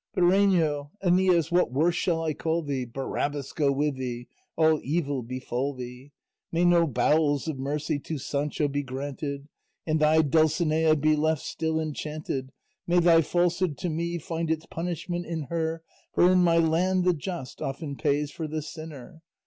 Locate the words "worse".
1.71-1.93